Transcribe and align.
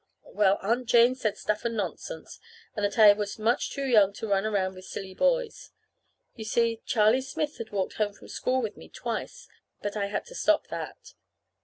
Well, 0.33 0.57
Aunt 0.63 0.87
Jane 0.87 1.13
said 1.13 1.37
stuff 1.37 1.63
and 1.63 1.77
nonsense, 1.77 2.39
and 2.75 2.83
that 2.83 2.97
I 2.97 3.13
was 3.13 3.37
much 3.37 3.69
too 3.71 3.85
young 3.85 4.13
to 4.13 4.27
run 4.27 4.47
around 4.47 4.73
with 4.73 4.85
silly 4.85 5.13
boys. 5.13 5.69
You 6.33 6.43
see, 6.43 6.81
Charlie 6.87 7.21
Smith 7.21 7.59
had 7.59 7.69
walked 7.71 7.97
home 7.97 8.13
from 8.13 8.27
school 8.27 8.63
with 8.63 8.75
me 8.75 8.89
twice, 8.89 9.47
but 9.79 9.95
I 9.95 10.07
had 10.07 10.25
to 10.25 10.33
stop 10.33 10.69
that. 10.69 11.13